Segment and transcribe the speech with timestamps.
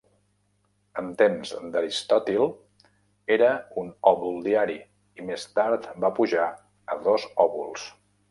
[1.01, 2.47] En temps d'Aristòtil
[3.35, 3.51] era
[3.83, 4.79] un òbol diari,
[5.21, 6.49] i més tard va pujar
[6.95, 7.85] a dos òbols.